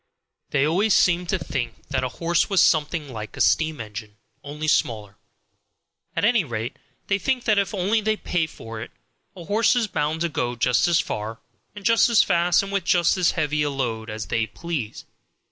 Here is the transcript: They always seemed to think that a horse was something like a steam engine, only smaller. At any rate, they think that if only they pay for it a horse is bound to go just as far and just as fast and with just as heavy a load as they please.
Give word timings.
They 0.49 0.65
always 0.65 0.95
seemed 0.95 1.29
to 1.29 1.37
think 1.37 1.75
that 1.89 2.03
a 2.03 2.09
horse 2.09 2.49
was 2.49 2.59
something 2.59 3.09
like 3.13 3.37
a 3.37 3.39
steam 3.39 3.79
engine, 3.79 4.17
only 4.43 4.67
smaller. 4.67 5.15
At 6.15 6.25
any 6.25 6.43
rate, 6.43 6.79
they 7.05 7.19
think 7.19 7.43
that 7.43 7.59
if 7.59 7.71
only 7.71 8.01
they 8.01 8.17
pay 8.17 8.47
for 8.47 8.81
it 8.81 8.89
a 9.35 9.45
horse 9.45 9.75
is 9.75 9.85
bound 9.85 10.21
to 10.21 10.27
go 10.29 10.55
just 10.55 10.87
as 10.87 10.99
far 10.99 11.37
and 11.75 11.85
just 11.85 12.09
as 12.09 12.23
fast 12.23 12.63
and 12.63 12.71
with 12.71 12.83
just 12.85 13.15
as 13.15 13.33
heavy 13.33 13.61
a 13.61 13.69
load 13.69 14.09
as 14.09 14.25
they 14.25 14.47
please. 14.47 15.05